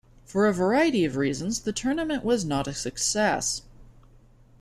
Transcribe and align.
For 0.25 0.47
a 0.47 0.51
variety 0.51 1.05
of 1.05 1.15
reasons, 1.15 1.59
the 1.59 1.71
tournament 1.71 2.23
was 2.25 2.43
not 2.43 2.67
a 2.67 2.73
success. 2.73 3.61